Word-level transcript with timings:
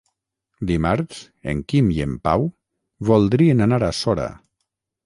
Dimarts 0.69 1.19
en 1.53 1.61
Quim 1.73 1.91
i 1.99 2.01
en 2.09 2.17
Pau 2.29 2.49
voldrien 3.13 3.65
anar 3.69 3.83
a 3.91 3.93
Sora. 4.03 4.29